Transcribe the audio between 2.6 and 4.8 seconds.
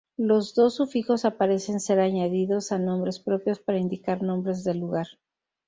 a nombres propios para indicar nombres de